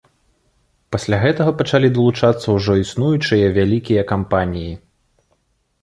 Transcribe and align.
Пасля 0.95 1.19
гэтага 1.25 1.51
пачалі 1.59 1.91
далучацца 1.99 2.47
ўжо 2.57 2.71
існуючыя 2.87 3.53
вялікія 3.59 4.09
кампаніі. 4.15 4.73